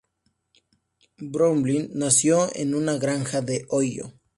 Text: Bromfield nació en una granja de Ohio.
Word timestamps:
Bromfield 1.19 1.91
nació 1.93 2.49
en 2.55 2.73
una 2.73 2.97
granja 2.97 3.41
de 3.43 3.67
Ohio. 3.69 4.11